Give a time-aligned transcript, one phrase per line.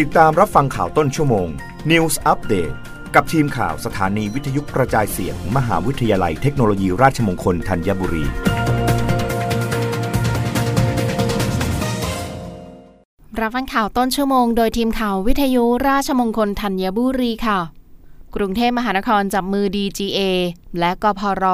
[0.00, 1.48] ติดตามรับฟังข่าวต้นชั่วโมง
[1.90, 2.74] News Update
[3.14, 8.24] กับทีมข่าวสถานีวิทยุกระจายเสียงมมหาวิทยาลัยเทคโนโลยีราชมงคลธัญบุรี
[13.40, 17.58] รับฟังข่าวต้นชั่วโมงโดยทีมข่าววิทยุราชมงคลธัญบุรีค่ะ
[18.34, 20.20] กรุงเทพมหานครจับมือ DGA
[20.78, 21.44] และกพร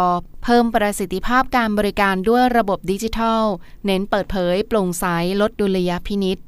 [0.45, 3.43] เพิ่มประสิทธิภาพการบริการด้วยระบบดิจิทัล
[3.87, 5.05] เน้นเปิดเผย โปร่งใส
[5.41, 6.39] ลดดุลยพินิษ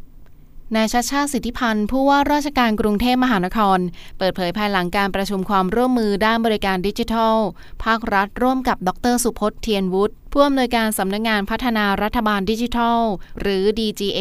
[0.76, 3.78] นายชาชาสิทธิพันธ์ผู้ว่าราชการกรุงเทพมหานคร
[4.18, 7.36] เปิดเผยภายหลังการประชุมความร่วมมือด้านบริการดิจิทัล
[7.84, 13.00] ภาครัฐร่วมกับดรสุพจน์เทียนวุฒิผู้อำนวยการสำนักงงานพัฒนารัฐบาลดิจิทัล
[13.40, 14.20] หรือ DGA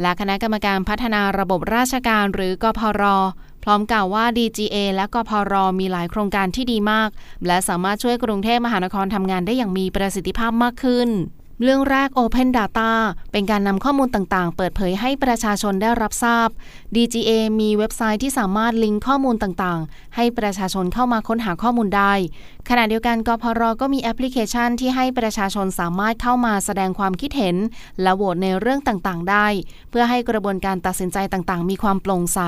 [0.00, 3.04] และคณะกรรมการพัฒนาระบบราชการหรือกพร
[3.64, 7.08] พร้อมกล่าวว่า DGA และกพรมีหลายโครงการที่ดีมาก
[7.46, 11.10] และสามารถช่วยกรุงเทพมหานครทำงานได้อย่างมีประสิทธิภาพมากขึ้น
[11.62, 12.90] เรื่องแรก Open Data
[13.32, 16.48] เป็นการนำข้อมูลต่างๆ เปิดเผยให้ประชาชนได้รับทราบ
[16.94, 22.12] DGA มีเว็บไซต์ที่สามารถลิงก์ข้อมูลต่างๆ ให้ประชาชนเข้ามาค้นหาข้อมูลได้
[22.68, 27.56] ขณะเดียวกันกพรก็มีแอปพลิเคชันที่ให้ประชาชนสามารถเข้ามาแสดงความคิดเห็น
[28.02, 29.46] และโหวตในเรื่องต่างๆ ได้
[29.90, 32.40] เพื่อให้กระบวนการตัดสินใจต่างๆ มีความโปร่งใส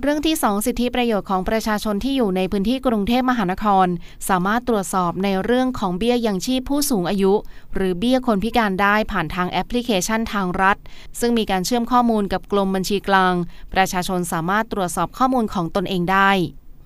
[0.00, 3.86] เรื่องที่ 2 สิทธิประโยชน์ของประชาชนที่อยู่ในพื้นที่กรุงเทพมหานคร
[4.28, 7.32] สามารถตรวจสอบในเรื่องของเบี้ยยังชีพผู้สูงอายุ
[7.74, 10.76] หรือเบี้ยคนพิการได้ผ่านทางแอปพลิเคชันทางรัฐ
[11.20, 13.34] ซึ่งมีการเชื่อมข้อมูลกับกรมบัญชีกลาง
[13.74, 16.30] ประชาชนสามารถตรวจสอบข้อมูลของตนเองได้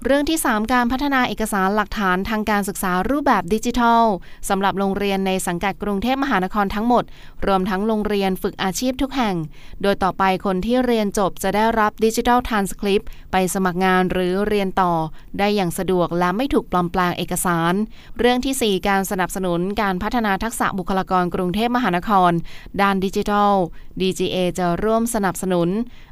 [0.05, 4.05] เรื่องที่ 3 การพัฒนาเอกสารหลักฐานทางการศึกษารูปแบบดิจิทัล
[4.49, 7.05] สำหรับโรงเรียนในสังกัดกรุงเทพมหานครทั้งหมด
[7.47, 9.37] รวมทั้งโรงเรียนฝึกอาชีพทุกแห่ง
[9.83, 14.93] โดยต่อไปคนที่เรียนจบจะได้รับดิจิทัลทรานสคริปต์ไปสมัครงานหรือเรียนต่อ
[15.39, 17.75] ได้อย่างสะดวกและไม่ถูกปลอมแปลงเอกสาร
[18.19, 22.33] เรื่องที่ 4 การสนับสนุนการพัฒนาทักษะบุคลากรกรุงเทพมหานคร
[22.81, 23.55] ด้านดิจิทัล
[24.01, 25.69] DGA จะร่วมสนับสนุน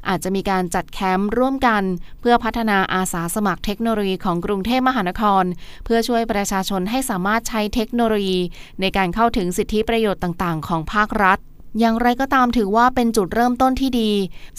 [0.09, 1.83] อาจจะมีการจัดแคมป์ร่วมกัน
[2.21, 5.45] เพื่อพัฒนาอาสาสมัครเทคคโนโลยีของกรุงเทพมหานคร
[5.85, 8.39] เพื่อช่วยประชาชนให้สามารถใช้เทคโนโลยี
[8.81, 11.39] ในการเข้าถึงสิทธิประโยชน์ต่าง ๆ ของภาครัฐ
[11.81, 14.10] อย่างไรก็ตามถือว่าเป็นจุดเริ่มต้นที่ดี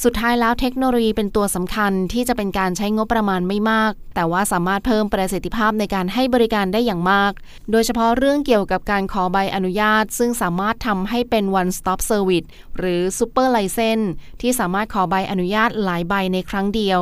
[0.03, 7.31] สุดท้ายแล้วเทคโนโลยีเป็นตัวสำคัญที่จะเป็นการใช้งบประมาณไม่มาก แต่ว่าสามารถเพิ่มประสิทธิภาพในการให้บริการได้อย่างมาก
[7.71, 12.47] โดยเฉพาะเรื่องเกี่ยวกับการขอใบอนุญาต ซึ่งสามารถทำให้เป็น one stop service
[12.77, 14.07] หรือ super license
[14.41, 16.99] ที่สามารถขอใบอนุญาตหลายใบในครั้งเดียว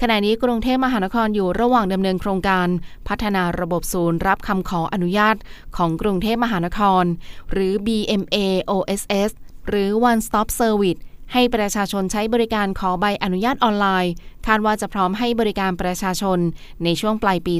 [0.00, 2.68] ขณะนี้กรุงเทพมหานครอยู่ระหว่างดำเนินโครงการ
[3.08, 5.36] พัฒนาระบบศูนย์รับคำขออนุญาต
[5.76, 7.04] ของกรุงเทพมหานคร
[7.50, 8.36] หรือ BMA
[8.70, 9.32] OSS
[9.68, 11.00] หรือ One Stop Service
[11.32, 14.12] ให้ประชาชนใช้บริการขอใบอนุญาตออนไลน์
[14.46, 16.38] คาดว่าจะพร้อมให้บริการประชาชน
[16.84, 17.54] ในช่วงปลายปี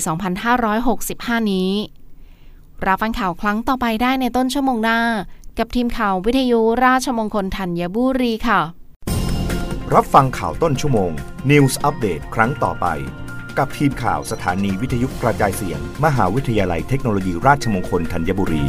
[0.73, 1.71] 2565 นี้
[2.87, 5.01] รับฟังข่าวครั้งต่อไปได้ในต้นชั่วโมงหน้า
[5.59, 8.61] กับทีมข่าววิทยุราชมงคลธัญบุรีค่ะ
[9.95, 11.11] รับฟังข่าวต้นชั่วโมง
[11.51, 12.87] News อัปเดตครั้งต่อไป
[13.59, 18.65] กับทีมข่าวสถานีวิทยุกระจายเสียง มหาวิทยาลัยเทคโนโลยีราชมงคลธัญบุรี